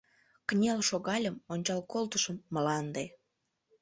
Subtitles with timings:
[0.47, 3.05] Кынел шогальым, ончал колтышым— МЛАНДЕ.